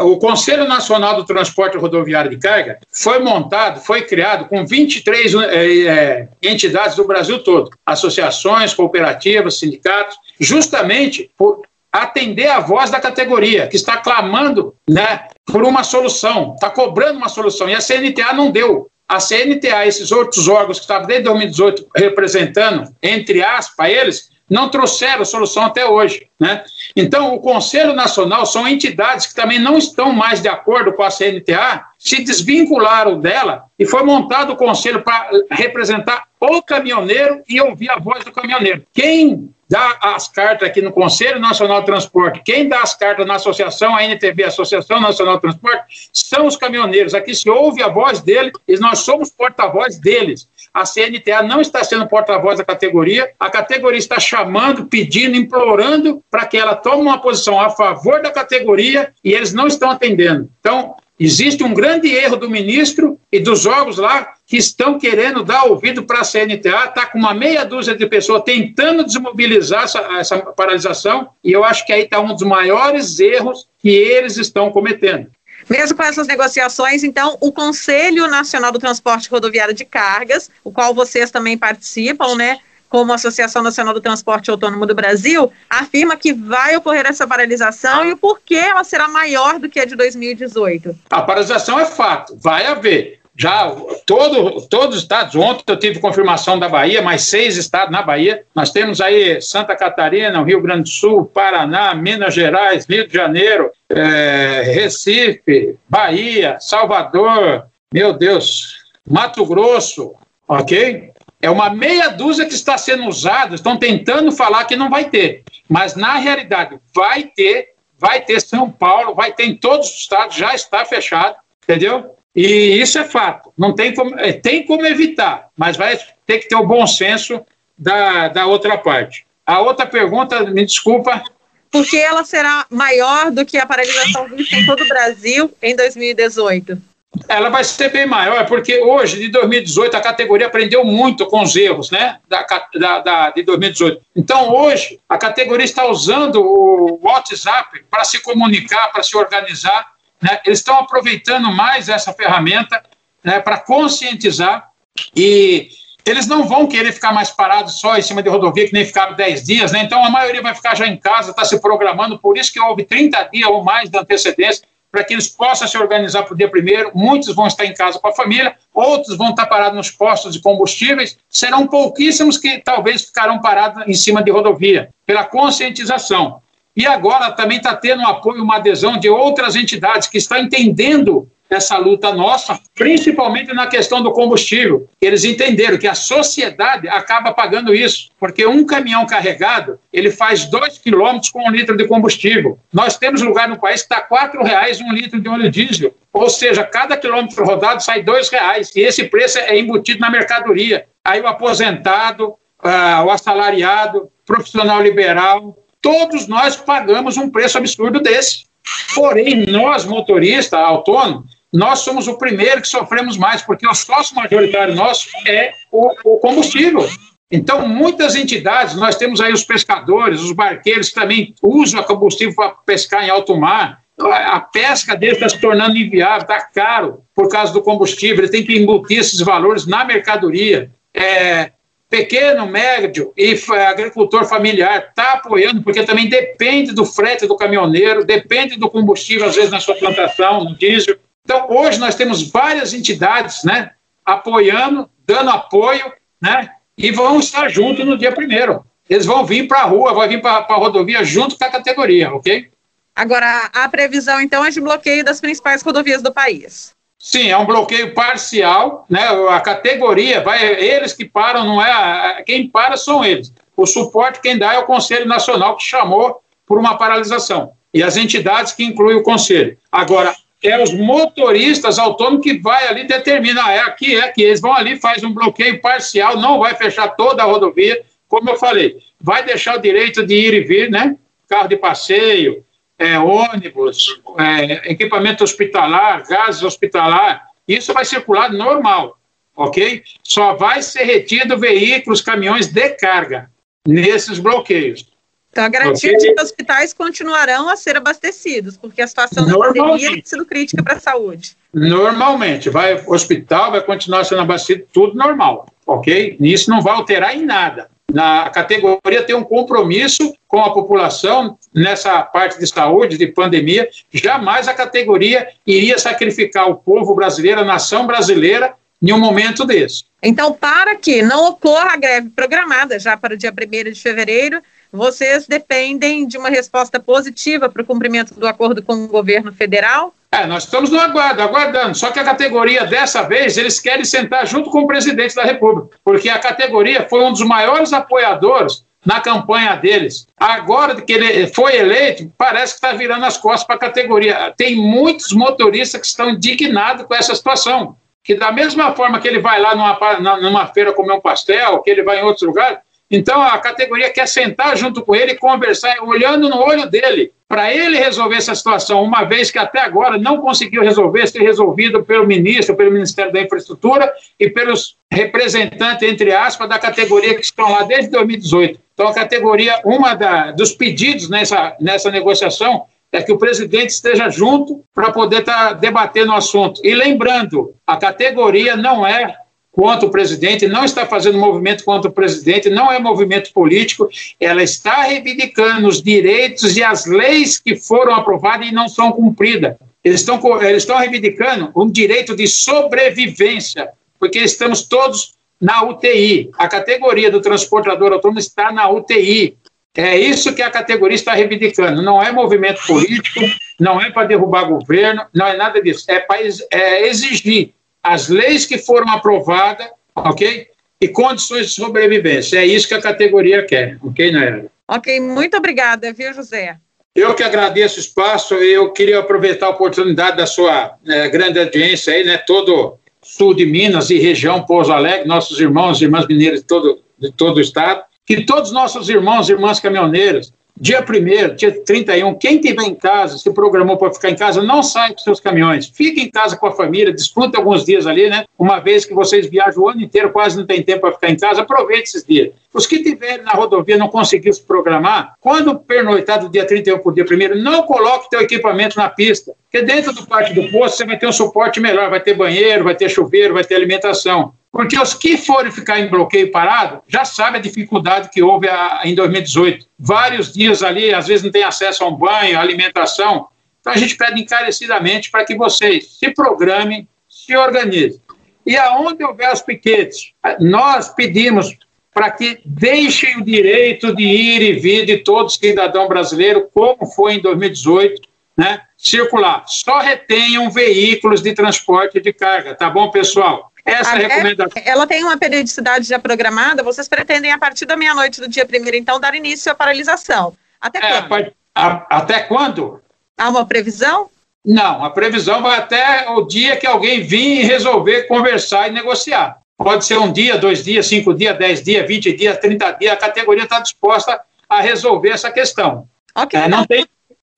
O, 0.00 0.18
Conselho 0.18 0.66
Nacional 0.66 1.16
do 1.16 1.24
Transporte 1.24 1.78
Rodoviário 1.78 2.30
de 2.30 2.36
Carga 2.36 2.80
foi 2.90 3.20
montado, 3.20 3.80
foi 3.80 4.02
criado 4.02 4.46
com 4.46 4.66
23 4.66 5.34
é, 5.34 5.86
é, 5.86 6.28
entidades 6.42 6.96
do 6.96 7.06
Brasil 7.06 7.42
todo, 7.42 7.70
associações, 7.86 8.74
cooperativas, 8.74 9.58
sindicatos, 9.58 10.16
justamente 10.40 11.30
por 11.36 11.62
atender 11.92 12.48
a 12.48 12.60
voz 12.60 12.90
da 12.90 13.00
categoria, 13.00 13.66
que 13.66 13.76
está 13.76 13.96
clamando 13.96 14.74
né, 14.88 15.28
por 15.50 15.64
uma 15.64 15.82
solução, 15.82 16.54
está 16.54 16.70
cobrando 16.70 17.18
uma 17.18 17.28
solução, 17.28 17.68
e 17.68 17.74
a 17.74 17.80
CNTA 17.80 18.32
não 18.32 18.50
deu. 18.50 18.88
A 19.08 19.18
CNTA, 19.18 19.86
esses 19.86 20.12
outros 20.12 20.48
órgãos 20.48 20.78
que 20.78 20.84
estavam 20.84 21.06
desde 21.06 21.24
2018 21.24 21.88
representando, 21.96 22.94
entre 23.02 23.42
aspas, 23.42 23.88
eles, 23.88 24.30
não 24.48 24.68
trouxeram 24.68 25.24
solução 25.24 25.64
até 25.64 25.86
hoje. 25.86 26.26
Né? 26.40 26.64
Então, 26.96 27.34
o 27.34 27.40
Conselho 27.40 27.92
Nacional 27.92 28.46
são 28.46 28.66
entidades 28.66 29.26
que 29.26 29.34
também 29.34 29.58
não 29.58 29.76
estão 29.76 30.12
mais 30.12 30.40
de 30.40 30.48
acordo 30.48 30.92
com 30.92 31.02
a 31.02 31.10
CNTA, 31.10 31.84
se 31.98 32.22
desvincularam 32.22 33.20
dela 33.20 33.64
e 33.78 33.84
foi 33.84 34.02
montado 34.02 34.52
o 34.52 34.56
conselho 34.56 35.02
para 35.02 35.30
representar 35.50 36.24
o 36.40 36.62
caminhoneiro 36.62 37.42
e 37.48 37.60
ouvir 37.60 37.90
a 37.90 37.98
voz 37.98 38.24
do 38.24 38.32
caminhoneiro. 38.32 38.84
Quem 38.92 39.50
dá 39.68 39.98
as 40.00 40.28
cartas 40.28 40.68
aqui 40.68 40.80
no 40.80 40.92
Conselho 40.92 41.38
Nacional 41.38 41.80
de 41.80 41.86
Transporte, 41.86 42.42
quem 42.44 42.68
dá 42.68 42.80
as 42.80 42.94
cartas 42.94 43.26
na 43.26 43.34
associação, 43.34 43.94
a 43.94 44.02
NTB, 44.02 44.44
Associação 44.44 45.00
Nacional 45.00 45.34
de 45.34 45.42
Transporte, 45.42 46.08
são 46.12 46.46
os 46.46 46.56
caminhoneiros. 46.56 47.14
Aqui 47.14 47.34
se 47.34 47.50
ouve 47.50 47.82
a 47.82 47.88
voz 47.88 48.20
deles 48.20 48.52
e 48.66 48.76
nós 48.78 49.00
somos 49.00 49.30
porta-voz 49.30 49.98
deles. 49.98 50.48
A 50.72 50.84
CNTA 50.84 51.42
não 51.42 51.60
está 51.60 51.82
sendo 51.84 52.06
porta-voz 52.06 52.58
da 52.58 52.64
categoria, 52.64 53.30
a 53.38 53.50
categoria 53.50 53.98
está 53.98 54.18
chamando, 54.18 54.86
pedindo, 54.86 55.36
implorando 55.36 56.22
para 56.30 56.46
que 56.46 56.56
ela 56.56 56.74
tome 56.74 57.02
uma 57.02 57.20
posição 57.20 57.60
a 57.60 57.70
favor 57.70 58.22
da 58.22 58.30
categoria 58.30 59.12
e 59.24 59.32
eles 59.32 59.52
não 59.52 59.66
estão 59.66 59.90
atendendo. 59.90 60.48
Então, 60.60 60.94
Existe 61.20 61.64
um 61.64 61.74
grande 61.74 62.14
erro 62.14 62.36
do 62.36 62.48
ministro 62.48 63.18
e 63.32 63.40
dos 63.40 63.66
órgãos 63.66 63.98
lá 63.98 64.34
que 64.48 64.56
estão 64.56 64.98
querendo 64.98 65.44
dar 65.44 65.64
ouvido 65.64 66.04
para 66.04 66.20
a 66.20 66.24
CNTA, 66.24 66.86
está 66.86 67.04
com 67.04 67.18
uma 67.18 67.34
meia 67.34 67.66
dúzia 67.66 67.94
de 67.94 68.06
pessoas 68.06 68.42
tentando 68.42 69.04
desmobilizar 69.04 69.84
essa, 69.84 70.00
essa 70.18 70.38
paralisação, 70.38 71.28
e 71.44 71.52
eu 71.52 71.62
acho 71.62 71.84
que 71.84 71.92
aí 71.92 72.04
está 72.04 72.18
um 72.18 72.34
dos 72.34 72.42
maiores 72.42 73.20
erros 73.20 73.68
que 73.78 73.90
eles 73.90 74.38
estão 74.38 74.72
cometendo. 74.72 75.30
Mesmo 75.68 75.94
com 75.94 76.02
essas 76.02 76.26
negociações, 76.26 77.04
então, 77.04 77.36
o 77.42 77.52
Conselho 77.52 78.26
Nacional 78.26 78.72
do 78.72 78.78
Transporte 78.78 79.28
Rodoviário 79.28 79.74
de 79.74 79.84
Cargas, 79.84 80.50
o 80.64 80.72
qual 80.72 80.94
vocês 80.94 81.30
também 81.30 81.58
participam, 81.58 82.34
né, 82.34 82.58
como 82.88 83.12
Associação 83.12 83.62
Nacional 83.62 83.92
do 83.92 84.00
Transporte 84.00 84.50
Autônomo 84.50 84.86
do 84.86 84.94
Brasil, 84.94 85.52
afirma 85.68 86.16
que 86.16 86.32
vai 86.32 86.74
ocorrer 86.74 87.06
essa 87.06 87.26
paralisação 87.26 88.06
e 88.06 88.12
o 88.12 88.16
porquê 88.16 88.54
ela 88.54 88.82
será 88.82 89.08
maior 89.08 89.58
do 89.58 89.68
que 89.68 89.78
a 89.78 89.84
de 89.84 89.94
2018. 89.94 90.98
A 91.10 91.20
paralisação 91.20 91.78
é 91.78 91.84
fato, 91.84 92.34
vai 92.40 92.64
haver. 92.64 93.17
Já 93.40 93.70
todo, 94.04 94.66
todos 94.68 94.96
os 94.96 95.02
estados, 95.02 95.36
ontem 95.36 95.62
eu 95.68 95.78
tive 95.78 96.00
confirmação 96.00 96.58
da 96.58 96.68
Bahia, 96.68 97.00
mais 97.00 97.22
seis 97.22 97.56
estados 97.56 97.92
na 97.92 98.02
Bahia. 98.02 98.42
Nós 98.52 98.72
temos 98.72 99.00
aí 99.00 99.40
Santa 99.40 99.76
Catarina, 99.76 100.42
Rio 100.42 100.60
Grande 100.60 100.82
do 100.82 100.88
Sul, 100.88 101.24
Paraná, 101.24 101.94
Minas 101.94 102.34
Gerais, 102.34 102.84
Rio 102.84 103.06
de 103.06 103.14
Janeiro, 103.14 103.70
é, 103.88 104.62
Recife, 104.74 105.78
Bahia, 105.88 106.56
Salvador, 106.58 107.66
meu 107.94 108.12
Deus, 108.12 108.78
Mato 109.08 109.46
Grosso, 109.46 110.16
ok? 110.48 111.12
É 111.40 111.48
uma 111.48 111.70
meia 111.70 112.08
dúzia 112.08 112.44
que 112.44 112.54
está 112.54 112.76
sendo 112.76 113.06
usada, 113.06 113.54
estão 113.54 113.76
tentando 113.76 114.32
falar 114.32 114.64
que 114.64 114.74
não 114.74 114.90
vai 114.90 115.04
ter. 115.04 115.44
Mas, 115.68 115.94
na 115.94 116.14
realidade, 116.14 116.76
vai 116.92 117.30
ter, 117.36 117.68
vai 117.96 118.20
ter 118.20 118.40
São 118.40 118.68
Paulo, 118.68 119.14
vai 119.14 119.32
ter 119.32 119.44
em 119.44 119.56
todos 119.56 119.90
os 119.90 119.94
estados, 119.94 120.34
já 120.34 120.56
está 120.56 120.84
fechado, 120.84 121.36
entendeu? 121.62 122.17
E 122.38 122.80
isso 122.80 122.96
é 123.00 123.04
fato. 123.04 123.52
Não 123.58 123.74
tem 123.74 123.92
como, 123.92 124.16
é, 124.16 124.32
tem 124.32 124.64
como 124.64 124.86
evitar, 124.86 125.48
mas 125.56 125.76
vai 125.76 125.98
ter 126.24 126.38
que 126.38 126.48
ter 126.48 126.54
o 126.54 126.64
bom 126.64 126.86
senso 126.86 127.44
da, 127.76 128.28
da 128.28 128.46
outra 128.46 128.78
parte. 128.78 129.26
A 129.44 129.60
outra 129.60 129.84
pergunta, 129.86 130.44
me 130.44 130.64
desculpa. 130.64 131.20
Por 131.68 131.84
que 131.84 131.96
ela 131.96 132.24
será 132.24 132.64
maior 132.70 133.32
do 133.32 133.44
que 133.44 133.58
a 133.58 133.66
paralisação 133.66 134.28
vista 134.28 134.54
em 134.54 134.64
todo 134.64 134.84
o 134.84 134.88
Brasil 134.88 135.52
em 135.60 135.74
2018? 135.74 136.80
ela 137.26 137.48
vai 137.48 137.64
ser 137.64 137.90
bem 137.90 138.06
maior, 138.06 138.46
porque 138.46 138.80
hoje, 138.80 139.18
de 139.18 139.28
2018, 139.28 139.96
a 139.96 140.00
categoria 140.00 140.46
aprendeu 140.46 140.84
muito 140.84 141.26
com 141.26 141.42
os 141.42 141.56
erros 141.56 141.90
né, 141.90 142.18
da, 142.28 142.46
da, 142.74 143.00
da, 143.00 143.30
de 143.30 143.42
2018. 143.42 144.00
Então, 144.14 144.54
hoje, 144.54 145.00
a 145.08 145.18
categoria 145.18 145.64
está 145.64 145.86
usando 145.86 146.40
o 146.40 147.00
WhatsApp 147.02 147.84
para 147.90 148.04
se 148.04 148.22
comunicar, 148.22 148.92
para 148.92 149.02
se 149.02 149.16
organizar. 149.16 149.97
Né? 150.20 150.40
Eles 150.44 150.58
estão 150.58 150.78
aproveitando 150.78 151.50
mais 151.52 151.88
essa 151.88 152.12
ferramenta 152.12 152.82
né, 153.22 153.40
para 153.40 153.58
conscientizar 153.58 154.70
e 155.14 155.68
eles 156.04 156.26
não 156.26 156.44
vão 156.44 156.66
querer 156.66 156.92
ficar 156.92 157.12
mais 157.12 157.30
parados 157.30 157.78
só 157.78 157.96
em 157.96 158.02
cima 158.02 158.22
de 158.22 158.28
rodovia, 158.28 158.66
que 158.66 158.72
nem 158.72 158.84
ficaram 158.84 159.14
10 159.14 159.44
dias, 159.44 159.72
né? 159.72 159.82
Então 159.82 160.02
a 160.02 160.08
maioria 160.08 160.40
vai 160.40 160.54
ficar 160.54 160.74
já 160.74 160.86
em 160.86 160.96
casa, 160.96 161.30
está 161.30 161.44
se 161.44 161.60
programando, 161.60 162.18
por 162.18 162.38
isso 162.38 162.52
que 162.52 162.58
houve 162.58 162.84
30 162.84 163.24
dias 163.24 163.48
ou 163.48 163.62
mais 163.62 163.90
de 163.90 163.98
antecedência 163.98 164.66
para 164.90 165.04
que 165.04 165.12
eles 165.12 165.28
possam 165.28 165.68
se 165.68 165.76
organizar 165.76 166.22
para 166.22 166.32
o 166.32 166.36
dia 166.36 166.48
primeiro. 166.48 166.90
Muitos 166.94 167.34
vão 167.34 167.46
estar 167.46 167.66
em 167.66 167.74
casa 167.74 167.98
com 167.98 168.08
a 168.08 168.14
família, 168.14 168.56
outros 168.72 169.16
vão 169.16 169.30
estar 169.30 169.46
parados 169.46 169.76
nos 169.76 169.90
postos 169.90 170.32
de 170.32 170.40
combustíveis. 170.40 171.18
Serão 171.28 171.66
pouquíssimos 171.66 172.38
que 172.38 172.58
talvez 172.58 173.02
ficarão 173.02 173.40
parados 173.40 173.86
em 173.86 173.94
cima 173.94 174.22
de 174.22 174.30
rodovia, 174.30 174.88
pela 175.04 175.24
conscientização. 175.24 176.40
E 176.78 176.86
agora 176.86 177.32
também 177.32 177.56
está 177.56 177.74
tendo 177.74 178.02
um 178.02 178.06
apoio, 178.06 178.40
uma 178.40 178.54
adesão 178.54 178.96
de 178.96 179.08
outras 179.08 179.56
entidades 179.56 180.06
que 180.06 180.16
estão 180.16 180.38
entendendo 180.38 181.28
essa 181.50 181.76
luta 181.76 182.12
nossa, 182.12 182.60
principalmente 182.72 183.52
na 183.52 183.66
questão 183.66 184.00
do 184.00 184.12
combustível. 184.12 184.88
Eles 185.00 185.24
entenderam 185.24 185.76
que 185.76 185.88
a 185.88 185.94
sociedade 185.94 186.86
acaba 186.86 187.32
pagando 187.32 187.74
isso, 187.74 188.10
porque 188.20 188.46
um 188.46 188.64
caminhão 188.64 189.04
carregado 189.06 189.80
ele 189.92 190.12
faz 190.12 190.44
dois 190.44 190.78
quilômetros 190.78 191.30
com 191.30 191.48
um 191.48 191.50
litro 191.50 191.76
de 191.76 191.84
combustível. 191.84 192.60
Nós 192.72 192.96
temos 192.96 193.22
lugar 193.22 193.48
no 193.48 193.58
país 193.58 193.80
que 193.80 193.92
está 193.92 194.00
quatro 194.00 194.44
reais 194.44 194.80
um 194.80 194.92
litro 194.92 195.20
de 195.20 195.28
óleo 195.28 195.50
diesel, 195.50 195.92
ou 196.12 196.30
seja, 196.30 196.62
cada 196.62 196.96
quilômetro 196.96 197.44
rodado 197.44 197.82
sai 197.82 198.04
dois 198.04 198.28
reais 198.28 198.70
e 198.76 198.82
esse 198.82 199.02
preço 199.02 199.38
é 199.38 199.58
embutido 199.58 199.98
na 199.98 200.10
mercadoria. 200.10 200.84
Aí 201.04 201.20
o 201.20 201.26
aposentado, 201.26 202.34
uh, 202.62 203.04
o 203.04 203.10
assalariado, 203.10 204.08
profissional 204.24 204.80
liberal, 204.80 205.56
todos 205.80 206.26
nós 206.26 206.56
pagamos 206.56 207.16
um 207.16 207.30
preço 207.30 207.58
absurdo 207.58 208.00
desse. 208.00 208.46
Porém, 208.94 209.46
nós, 209.46 209.84
motoristas 209.84 210.60
autônomos, 210.60 211.38
nós 211.52 211.80
somos 211.80 212.06
o 212.06 212.18
primeiro 212.18 212.60
que 212.60 212.68
sofremos 212.68 213.16
mais, 213.16 213.42
porque 213.42 213.66
o 213.66 213.74
sócio 213.74 214.14
majoritário 214.14 214.74
nosso 214.74 215.08
é 215.26 215.52
o, 215.72 215.92
o 216.04 216.18
combustível. 216.18 216.86
Então, 217.30 217.68
muitas 217.68 218.14
entidades, 218.16 218.74
nós 218.74 218.96
temos 218.96 219.20
aí 219.20 219.32
os 219.32 219.44
pescadores, 219.44 220.20
os 220.20 220.32
barqueiros 220.32 220.88
que 220.88 220.94
também 220.94 221.34
usam 221.42 221.82
combustível 221.82 222.34
para 222.34 222.50
pescar 222.50 223.04
em 223.04 223.10
alto 223.10 223.36
mar. 223.36 223.80
A 224.00 224.40
pesca 224.40 224.96
deles 224.96 225.16
está 225.16 225.28
se 225.28 225.40
tornando 225.40 225.76
inviável, 225.76 226.22
está 226.22 226.40
caro 226.40 227.02
por 227.14 227.28
causa 227.28 227.52
do 227.52 227.62
combustível, 227.62 228.18
ele 228.24 228.32
tem 228.32 228.44
que 228.44 228.56
embutir 228.56 228.98
esses 228.98 229.20
valores 229.20 229.66
na 229.66 229.84
mercadoria. 229.84 230.70
É, 230.94 231.52
pequeno, 231.88 232.46
médio 232.46 233.12
e 233.16 233.34
agricultor 233.66 234.26
familiar 234.26 234.88
está 234.88 235.14
apoiando, 235.14 235.62
porque 235.62 235.84
também 235.84 236.08
depende 236.08 236.72
do 236.72 236.84
frete 236.84 237.26
do 237.26 237.36
caminhoneiro, 237.36 238.04
depende 238.04 238.58
do 238.58 238.68
combustível, 238.68 239.26
às 239.26 239.34
vezes, 239.34 239.50
na 239.50 239.60
sua 239.60 239.74
plantação, 239.74 240.44
no 240.44 240.56
diesel. 240.56 240.98
Então, 241.24 241.46
hoje 241.50 241.78
nós 241.78 241.94
temos 241.94 242.30
várias 242.30 242.72
entidades 242.74 243.42
né, 243.44 243.72
apoiando, 244.04 244.88
dando 245.06 245.30
apoio, 245.30 245.92
né, 246.20 246.50
e 246.76 246.90
vão 246.90 247.18
estar 247.18 247.48
juntos 247.48 247.84
no 247.84 247.96
dia 247.96 248.12
primeiro. 248.12 248.64
Eles 248.88 249.04
vão 249.04 249.24
vir 249.24 249.48
para 249.48 249.60
a 249.60 249.64
rua, 249.64 249.92
vão 249.92 250.08
vir 250.08 250.20
para 250.20 250.46
a 250.48 250.56
rodovia 250.56 251.04
junto 251.04 251.36
com 251.36 251.44
a 251.44 251.50
categoria, 251.50 252.12
ok? 252.12 252.48
Agora, 252.94 253.50
a 253.52 253.68
previsão, 253.68 254.20
então, 254.20 254.44
é 254.44 254.50
de 254.50 254.60
bloqueio 254.60 255.04
das 255.04 255.20
principais 255.20 255.62
rodovias 255.62 256.02
do 256.02 256.12
país. 256.12 256.74
Sim, 256.98 257.28
é 257.28 257.38
um 257.38 257.46
bloqueio 257.46 257.94
parcial, 257.94 258.84
né? 258.90 259.06
A 259.30 259.40
categoria 259.40 260.20
vai, 260.20 260.44
eles 260.44 260.92
que 260.92 261.04
param, 261.04 261.44
não 261.44 261.62
é 261.62 262.22
quem 262.24 262.48
para 262.48 262.76
são 262.76 263.04
eles. 263.04 263.32
O 263.56 263.66
suporte 263.66 264.20
quem 264.20 264.36
dá 264.36 264.54
é 264.54 264.58
o 264.58 264.66
Conselho 264.66 265.06
Nacional 265.06 265.56
que 265.56 265.62
chamou 265.62 266.20
por 266.44 266.58
uma 266.58 266.76
paralisação 266.76 267.52
e 267.72 267.82
as 267.82 267.96
entidades 267.96 268.52
que 268.52 268.64
incluem 268.64 268.96
o 268.96 269.02
conselho. 269.02 269.56
Agora 269.70 270.14
é 270.42 270.60
os 270.62 270.72
motoristas 270.72 271.78
autônomos 271.78 272.22
que 272.22 272.38
vai 272.38 272.66
ali 272.68 272.84
determina, 272.84 273.44
ah, 273.44 273.52
é 273.52 273.60
aqui, 273.60 273.96
é 273.96 274.04
aqui. 274.04 274.22
Eles 274.22 274.40
vão 274.40 274.52
ali, 274.52 274.76
faz 274.78 275.02
um 275.02 275.12
bloqueio 275.12 275.60
parcial, 275.60 276.16
não 276.16 276.38
vai 276.38 276.54
fechar 276.54 276.88
toda 276.88 277.22
a 277.22 277.26
rodovia, 277.26 277.82
como 278.08 278.30
eu 278.30 278.36
falei, 278.36 278.76
vai 279.00 279.24
deixar 279.24 279.56
o 279.56 279.60
direito 279.60 280.06
de 280.06 280.14
ir 280.14 280.34
e 280.34 280.40
vir, 280.40 280.70
né? 280.70 280.96
Carro 281.28 281.48
de 281.48 281.56
passeio, 281.56 282.44
é, 282.78 282.98
ônibus, 282.98 284.00
é, 284.18 284.70
equipamento 284.70 285.24
hospitalar, 285.24 286.06
gases 286.06 286.42
hospitalar, 286.42 287.26
isso 287.46 287.72
vai 287.72 287.84
circular 287.84 288.32
normal, 288.32 288.96
ok? 289.36 289.82
Só 290.02 290.34
vai 290.34 290.62
ser 290.62 290.84
retido 290.84 291.36
veículos, 291.36 292.00
caminhões 292.00 292.46
de 292.46 292.70
carga 292.70 293.30
nesses 293.66 294.18
bloqueios. 294.18 294.86
Então, 295.30 295.44
a 295.44 295.48
garantia 295.48 295.90
okay? 295.90 296.08
de 296.08 296.14
que 296.14 296.22
hospitais 296.22 296.72
continuarão 296.72 297.48
a 297.48 297.56
ser 297.56 297.76
abastecidos, 297.76 298.56
porque 298.56 298.80
a 298.80 298.86
situação 298.86 299.26
da 299.26 299.36
pandemia 299.36 299.92
tem 299.92 300.02
sido 300.04 300.24
crítica 300.24 300.62
para 300.62 300.76
a 300.76 300.80
saúde. 300.80 301.36
Normalmente, 301.52 302.48
vai 302.48 302.82
o 302.86 302.92
hospital 302.92 303.50
vai 303.50 303.60
continuar 303.60 304.04
sendo 304.04 304.22
abastecido, 304.22 304.66
tudo 304.72 304.96
normal, 304.96 305.46
ok? 305.66 306.16
Isso 306.20 306.48
não 306.48 306.62
vai 306.62 306.74
alterar 306.74 307.14
em 307.14 307.24
nada 307.24 307.68
na 307.92 308.28
categoria 308.28 309.02
tem 309.02 309.16
um 309.16 309.24
compromisso 309.24 310.14
com 310.26 310.40
a 310.40 310.52
população 310.52 311.38
nessa 311.54 312.02
parte 312.02 312.38
de 312.38 312.46
saúde, 312.46 312.98
de 312.98 313.06
pandemia. 313.06 313.68
Jamais 313.90 314.46
a 314.46 314.54
categoria 314.54 315.28
iria 315.46 315.78
sacrificar 315.78 316.50
o 316.50 316.56
povo 316.56 316.94
brasileiro, 316.94 317.40
a 317.40 317.44
nação 317.44 317.86
brasileira, 317.86 318.54
em 318.80 318.92
um 318.92 318.98
momento 318.98 319.44
desse. 319.44 319.84
Então, 320.02 320.32
para 320.32 320.76
que 320.76 321.02
não 321.02 321.28
ocorra 321.30 321.72
a 321.72 321.76
greve 321.76 322.10
programada 322.10 322.78
já 322.78 322.96
para 322.96 323.14
o 323.14 323.16
dia 323.16 323.32
1 323.32 323.72
de 323.72 323.80
fevereiro, 323.80 324.40
vocês 324.70 325.26
dependem 325.26 326.06
de 326.06 326.18
uma 326.18 326.28
resposta 326.28 326.78
positiva 326.78 327.48
para 327.48 327.62
o 327.62 327.66
cumprimento 327.66 328.14
do 328.14 328.26
acordo 328.26 328.62
com 328.62 328.74
o 328.74 328.88
governo 328.88 329.32
federal? 329.32 329.94
É, 330.10 330.26
nós 330.26 330.44
estamos 330.44 330.70
no 330.70 330.80
aguardo, 330.80 331.22
aguardando. 331.22 331.76
Só 331.76 331.90
que 331.90 331.98
a 331.98 332.04
categoria, 332.04 332.64
dessa 332.64 333.02
vez, 333.02 333.36
eles 333.36 333.60
querem 333.60 333.84
sentar 333.84 334.26
junto 334.26 334.50
com 334.50 334.60
o 334.60 334.66
presidente 334.66 335.14
da 335.14 335.22
República, 335.22 335.76
porque 335.84 336.08
a 336.08 336.18
categoria 336.18 336.86
foi 336.88 337.04
um 337.04 337.12
dos 337.12 337.22
maiores 337.22 337.72
apoiadores 337.72 338.64
na 338.86 339.00
campanha 339.00 339.54
deles. 339.56 340.06
Agora 340.16 340.80
que 340.80 340.92
ele 340.92 341.26
foi 341.26 341.56
eleito, 341.56 342.10
parece 342.16 342.54
que 342.54 342.66
está 342.66 342.72
virando 342.72 343.04
as 343.04 343.18
costas 343.18 343.44
para 343.44 343.56
a 343.56 343.58
categoria. 343.58 344.32
Tem 344.36 344.56
muitos 344.56 345.12
motoristas 345.12 345.80
que 345.80 345.86
estão 345.86 346.08
indignados 346.08 346.86
com 346.86 346.94
essa 346.94 347.14
situação. 347.14 347.76
Que 348.02 348.14
da 348.14 348.32
mesma 348.32 348.74
forma 348.74 348.98
que 349.00 349.06
ele 349.06 349.20
vai 349.20 349.38
lá 349.38 349.54
numa, 349.54 350.16
numa 350.16 350.46
feira 350.46 350.72
comer 350.72 350.94
um 350.94 351.00
pastel, 351.00 351.60
que 351.60 351.68
ele 351.68 351.82
vai 351.82 352.00
em 352.00 352.04
outros 352.04 352.26
lugares, 352.26 352.60
então 352.90 353.20
a 353.20 353.38
categoria 353.38 353.92
quer 353.92 354.08
sentar 354.08 354.56
junto 354.56 354.82
com 354.82 354.94
ele 354.94 355.14
conversar, 355.14 355.76
olhando 355.82 356.28
no 356.28 356.38
olho 356.38 356.66
dele, 356.66 357.12
para 357.28 357.52
ele 357.52 357.78
resolver 357.78 358.16
essa 358.16 358.34
situação, 358.34 358.82
uma 358.82 359.04
vez 359.04 359.30
que 359.30 359.38
até 359.38 359.60
agora 359.60 359.98
não 359.98 360.18
conseguiu 360.18 360.62
resolver, 360.62 361.06
ser 361.06 361.20
resolvido 361.20 361.84
pelo 361.84 362.06
ministro, 362.06 362.56
pelo 362.56 362.72
Ministério 362.72 363.12
da 363.12 363.20
Infraestrutura 363.20 363.92
e 364.18 364.30
pelos 364.30 364.78
representantes, 364.90 365.86
entre 365.86 366.14
aspas, 366.14 366.48
da 366.48 366.58
categoria 366.58 367.14
que 367.14 367.20
estão 367.20 367.52
lá 367.52 367.64
desde 367.64 367.90
2018. 367.90 368.58
Então 368.72 368.88
a 368.88 368.94
categoria, 368.94 369.60
uma 369.62 369.94
da, 369.94 370.30
dos 370.30 370.52
pedidos 370.52 371.10
nessa, 371.10 371.54
nessa 371.60 371.90
negociação 371.90 372.64
é 372.90 373.02
que 373.02 373.12
o 373.12 373.18
presidente 373.18 373.70
esteja 373.70 374.08
junto 374.08 374.64
para 374.74 374.90
poder 374.90 375.20
estar 375.20 375.48
tá 375.48 375.52
debatendo 375.52 376.12
o 376.12 376.16
assunto. 376.16 376.60
E 376.64 376.74
lembrando, 376.74 377.54
a 377.66 377.76
categoria 377.76 378.56
não 378.56 378.86
é 378.86 379.14
contra 379.58 379.88
o 379.88 379.90
presidente, 379.90 380.46
não 380.46 380.64
está 380.64 380.86
fazendo 380.86 381.18
movimento 381.18 381.64
contra 381.64 381.90
o 381.90 381.92
presidente, 381.92 382.48
não 382.48 382.70
é 382.70 382.78
movimento 382.78 383.32
político, 383.32 383.88
ela 384.20 384.40
está 384.40 384.82
reivindicando 384.82 385.66
os 385.66 385.82
direitos 385.82 386.56
e 386.56 386.62
as 386.62 386.86
leis 386.86 387.40
que 387.40 387.56
foram 387.56 387.92
aprovadas 387.92 388.46
e 388.46 388.52
não 388.52 388.68
são 388.68 388.92
cumpridas. 388.92 389.56
Eles 389.82 389.98
estão, 389.98 390.20
eles 390.44 390.62
estão 390.62 390.78
reivindicando 390.78 391.50
um 391.56 391.68
direito 391.68 392.14
de 392.14 392.28
sobrevivência, 392.28 393.70
porque 393.98 394.20
estamos 394.20 394.62
todos 394.62 395.14
na 395.40 395.64
UTI. 395.64 396.30
A 396.38 396.46
categoria 396.46 397.10
do 397.10 397.20
transportador 397.20 397.92
autônomo 397.92 398.20
está 398.20 398.52
na 398.52 398.70
UTI. 398.70 399.36
É 399.76 399.98
isso 399.98 400.36
que 400.36 400.42
a 400.42 400.50
categoria 400.52 400.94
está 400.94 401.14
reivindicando. 401.14 401.82
Não 401.82 402.00
é 402.00 402.12
movimento 402.12 402.64
político, 402.64 403.22
não 403.58 403.80
é 403.80 403.90
para 403.90 404.06
derrubar 404.06 404.44
governo, 404.44 405.04
não 405.12 405.26
é 405.26 405.36
nada 405.36 405.60
disso. 405.60 405.84
É 405.88 405.98
para 405.98 406.20
é 406.52 406.88
exigir 406.88 407.54
as 407.92 408.08
leis 408.08 408.46
que 408.46 408.58
foram 408.58 408.88
aprovadas, 408.90 409.68
ok? 409.94 410.46
E 410.80 410.88
condições 410.88 411.48
de 411.48 411.52
sobrevivência. 411.52 412.38
É 412.38 412.46
isso 412.46 412.68
que 412.68 412.74
a 412.74 412.80
categoria 412.80 413.44
quer, 413.44 413.78
ok, 413.82 414.12
Naira? 414.12 414.46
Ok, 414.68 415.00
muito 415.00 415.36
obrigada, 415.36 415.92
viu, 415.92 416.12
José? 416.12 416.56
Eu 416.94 417.14
que 417.14 417.22
agradeço 417.22 417.76
o 417.76 417.80
espaço, 417.80 418.34
eu 418.34 418.72
queria 418.72 418.98
aproveitar 418.98 419.46
a 419.46 419.50
oportunidade 419.50 420.16
da 420.16 420.26
sua 420.26 420.74
é, 420.86 421.08
grande 421.08 421.38
audiência 421.38 421.94
aí, 421.94 422.04
né, 422.04 422.18
todo 422.18 422.76
sul 423.02 423.34
de 423.34 423.46
Minas 423.46 423.88
e 423.90 423.98
região 423.98 424.44
Pouso 424.44 424.72
Alegre, 424.72 425.06
nossos 425.06 425.40
irmãos 425.40 425.80
e 425.80 425.84
irmãs 425.84 426.06
mineiras 426.06 426.40
de 426.40 426.46
todo, 426.46 426.82
de 426.98 427.12
todo 427.12 427.36
o 427.36 427.40
estado, 427.40 427.82
que 428.04 428.24
todos 428.24 428.52
nossos 428.52 428.88
irmãos 428.88 429.28
e 429.28 429.32
irmãs 429.32 429.60
caminhoneiros 429.60 430.32
Dia 430.60 430.84
1 430.84 431.36
dia 431.36 431.64
31, 431.64 432.14
quem 432.18 432.40
tiver 432.40 432.64
em 432.64 432.74
casa, 432.74 433.16
se 433.16 433.32
programou 433.32 433.76
para 433.76 433.94
ficar 433.94 434.10
em 434.10 434.16
casa, 434.16 434.42
não 434.42 434.60
saia 434.60 434.92
com 434.92 434.98
seus 434.98 435.20
caminhões. 435.20 435.70
Fique 435.72 436.00
em 436.00 436.10
casa 436.10 436.36
com 436.36 436.48
a 436.48 436.52
família, 436.52 436.92
desfrute 436.92 437.36
alguns 437.36 437.64
dias 437.64 437.86
ali, 437.86 438.10
né? 438.10 438.24
Uma 438.36 438.58
vez 438.58 438.84
que 438.84 438.92
vocês 438.92 439.28
viajam 439.28 439.62
o 439.62 439.68
ano 439.68 439.80
inteiro, 439.80 440.10
quase 440.10 440.36
não 440.36 440.44
tem 440.44 440.60
tempo 440.60 440.80
para 440.80 440.92
ficar 440.92 441.10
em 441.10 441.16
casa, 441.16 441.42
aproveite 441.42 441.84
esses 441.84 442.04
dias. 442.04 442.32
Os 442.52 442.66
que 442.66 442.82
tiverem 442.82 443.24
na 443.24 443.32
rodovia 443.32 443.76
não 443.76 443.86
conseguiram 443.86 444.32
se 444.32 444.42
programar, 444.42 445.14
quando 445.20 445.56
pernoitar 445.60 446.18
do 446.18 446.28
dia 446.28 446.44
31 446.44 446.80
para 446.80 446.90
o 446.90 446.94
dia 446.94 447.04
1 447.04 447.40
não 447.40 447.62
coloque 447.62 448.10
teu 448.10 448.20
equipamento 448.20 448.76
na 448.76 448.88
pista, 448.88 449.32
porque 449.48 449.64
dentro 449.64 449.92
do 449.92 450.06
parque 450.08 450.34
do 450.34 450.50
posto 450.50 450.76
você 450.76 450.84
vai 450.84 450.98
ter 450.98 451.06
um 451.06 451.12
suporte 451.12 451.60
melhor, 451.60 451.88
vai 451.88 452.00
ter 452.00 452.14
banheiro, 452.14 452.64
vai 452.64 452.74
ter 452.74 452.88
chuveiro, 452.88 453.34
vai 453.34 453.44
ter 453.44 453.54
alimentação. 453.54 454.32
Porque 454.50 454.78
os 454.78 454.94
que 454.94 455.16
forem 455.16 455.52
ficar 455.52 455.78
em 455.78 455.88
bloqueio 455.88 456.30
parado 456.30 456.82
já 456.88 457.04
sabem 457.04 457.38
a 457.38 457.42
dificuldade 457.42 458.10
que 458.10 458.22
houve 458.22 458.48
a, 458.48 458.80
em 458.84 458.94
2018. 458.94 459.66
Vários 459.78 460.32
dias 460.32 460.62
ali, 460.62 460.92
às 460.92 461.06
vezes 461.06 461.22
não 461.22 461.30
tem 461.30 461.44
acesso 461.44 461.84
a 461.84 461.88
um 461.88 461.94
banho, 461.94 462.38
alimentação. 462.38 463.28
Então 463.60 463.72
a 463.72 463.76
gente 463.76 463.96
pede 463.96 464.20
encarecidamente 464.20 465.10
para 465.10 465.24
que 465.24 465.36
vocês 465.36 465.98
se 465.98 466.10
programem, 466.10 466.88
se 467.08 467.36
organizem. 467.36 468.00
E 468.46 468.56
aonde 468.56 469.04
houver 469.04 469.30
os 469.32 469.42
piquetes, 469.42 470.12
nós 470.40 470.88
pedimos 470.88 471.54
para 471.92 472.10
que 472.10 472.40
deixem 472.44 473.18
o 473.18 473.24
direito 473.24 473.94
de 473.94 474.04
ir 474.04 474.40
e 474.40 474.52
vir 474.52 474.86
de 474.86 474.98
todo 474.98 475.28
cidadão 475.28 475.88
brasileiro, 475.88 476.48
como 476.54 476.86
foi 476.86 477.14
em 477.14 477.20
2018, 477.20 478.00
né, 478.36 478.62
circular. 478.76 479.42
Só 479.46 479.80
retenham 479.80 480.48
veículos 480.48 481.20
de 481.20 481.34
transporte 481.34 482.00
de 482.00 482.12
carga, 482.12 482.54
tá 482.54 482.70
bom, 482.70 482.88
pessoal? 482.90 483.47
Essa 483.68 483.90
a 483.90 483.94
recomendação. 483.94 484.62
Ela 484.64 484.86
tem 484.86 485.04
uma 485.04 485.16
periodicidade 485.16 485.86
já 485.86 485.98
programada, 485.98 486.62
vocês 486.62 486.88
pretendem, 486.88 487.32
a 487.32 487.38
partir 487.38 487.66
da 487.66 487.76
meia-noite 487.76 488.20
do 488.20 488.28
dia 488.28 488.46
primeiro, 488.46 488.76
então, 488.76 488.98
dar 488.98 489.14
início 489.14 489.50
à 489.50 489.54
paralisação. 489.54 490.34
Até 490.60 490.78
é, 490.78 491.02
quando? 491.02 491.32
A, 491.54 491.98
até 491.98 492.20
quando? 492.20 492.82
Há 493.16 493.28
uma 493.28 493.46
previsão? 493.46 494.08
Não, 494.44 494.84
a 494.84 494.90
previsão 494.90 495.42
vai 495.42 495.58
até 495.58 496.08
o 496.08 496.22
dia 496.22 496.56
que 496.56 496.66
alguém 496.66 497.02
vir 497.02 497.44
resolver 497.44 498.04
conversar 498.04 498.68
e 498.68 498.72
negociar. 498.72 499.38
Pode 499.56 499.84
ser 499.84 499.98
um 499.98 500.12
dia, 500.12 500.38
dois 500.38 500.62
dias, 500.62 500.86
cinco 500.86 501.12
dias, 501.12 501.36
dez 501.36 501.62
dias, 501.62 501.86
vinte 501.86 502.12
dias, 502.12 502.38
trinta 502.38 502.70
dias, 502.72 502.92
a 502.92 502.96
categoria 502.96 503.42
está 503.42 503.58
disposta 503.60 504.20
a 504.48 504.60
resolver 504.60 505.10
essa 505.10 505.30
questão. 505.32 505.88
Ok. 506.14 506.38
É, 506.38 506.48
não 506.48 506.64
tem, 506.64 506.86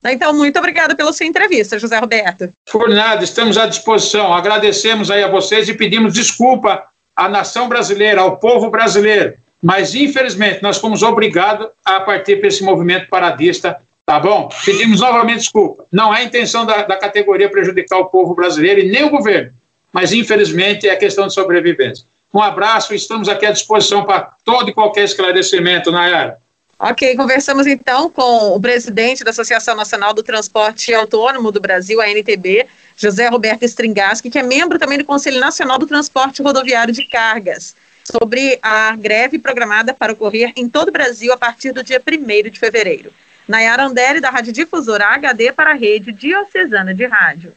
então, 0.05 0.33
muito 0.33 0.57
obrigada 0.57 0.95
pela 0.95 1.13
sua 1.13 1.25
entrevista, 1.25 1.77
José 1.77 1.97
Roberto. 1.99 2.51
Por 2.71 2.89
nada, 2.89 3.23
estamos 3.23 3.57
à 3.57 3.67
disposição. 3.67 4.33
Agradecemos 4.33 5.11
aí 5.11 5.23
a 5.23 5.27
vocês 5.27 5.69
e 5.69 5.73
pedimos 5.75 6.13
desculpa 6.13 6.83
à 7.15 7.29
nação 7.29 7.69
brasileira, 7.69 8.21
ao 8.21 8.37
povo 8.37 8.69
brasileiro. 8.69 9.35
Mas, 9.61 9.93
infelizmente, 9.93 10.63
nós 10.63 10.79
fomos 10.79 11.03
obrigados 11.03 11.67
a 11.85 11.99
partir 11.99 12.37
para 12.37 12.47
esse 12.47 12.63
movimento 12.63 13.07
paradista, 13.09 13.77
tá 14.05 14.19
bom? 14.19 14.49
Pedimos 14.65 15.01
novamente 15.01 15.39
desculpa. 15.39 15.85
Não 15.91 16.13
é 16.13 16.21
a 16.21 16.23
intenção 16.23 16.65
da, 16.65 16.81
da 16.81 16.95
categoria 16.95 17.49
prejudicar 17.49 17.99
o 17.99 18.05
povo 18.05 18.33
brasileiro 18.33 18.79
e 18.79 18.89
nem 18.89 19.03
o 19.03 19.11
governo, 19.11 19.51
mas, 19.93 20.11
infelizmente, 20.11 20.89
é 20.89 20.95
questão 20.95 21.27
de 21.27 21.33
sobrevivência. 21.33 22.05
Um 22.33 22.41
abraço, 22.41 22.95
estamos 22.95 23.29
aqui 23.29 23.45
à 23.45 23.51
disposição 23.51 24.03
para 24.03 24.31
todo 24.43 24.69
e 24.69 24.73
qualquer 24.73 25.03
esclarecimento, 25.03 25.91
Nayara. 25.91 26.40
Ok, 26.83 27.15
conversamos 27.15 27.67
então 27.67 28.09
com 28.09 28.55
o 28.55 28.59
presidente 28.59 29.23
da 29.23 29.29
Associação 29.29 29.75
Nacional 29.75 30.15
do 30.15 30.23
Transporte 30.23 30.91
Autônomo 30.91 31.51
do 31.51 31.61
Brasil, 31.61 32.01
a 32.01 32.09
NTB, 32.09 32.65
José 32.97 33.27
Roberto 33.27 33.61
Stringaski, 33.61 34.31
que 34.31 34.39
é 34.39 34.41
membro 34.41 34.79
também 34.79 34.97
do 34.97 35.05
Conselho 35.05 35.39
Nacional 35.39 35.77
do 35.77 35.85
Transporte 35.85 36.41
Rodoviário 36.41 36.91
de 36.91 37.03
Cargas, 37.05 37.75
sobre 38.03 38.57
a 38.63 38.95
greve 38.95 39.37
programada 39.37 39.93
para 39.93 40.13
ocorrer 40.13 40.53
em 40.55 40.67
todo 40.67 40.89
o 40.89 40.91
Brasil 40.91 41.31
a 41.31 41.37
partir 41.37 41.71
do 41.71 41.83
dia 41.83 42.01
1 42.01 42.49
de 42.49 42.57
fevereiro. 42.57 43.13
Nayara 43.47 43.83
Andere, 43.83 44.19
da 44.19 44.31
Rádio 44.31 44.51
Difusora 44.51 45.05
HD 45.05 45.51
para 45.51 45.73
a 45.73 45.75
Rede 45.75 46.11
Diocesana 46.11 46.95
de 46.95 47.05
Rádio. 47.05 47.53